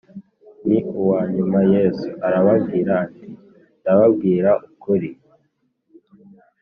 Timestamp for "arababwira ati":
2.27-3.27